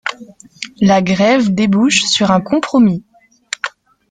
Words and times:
La 0.79 1.03
grève 1.03 1.53
débouche 1.53 2.05
sur 2.07 2.31
un 2.31 2.41
compromis. 2.41 3.05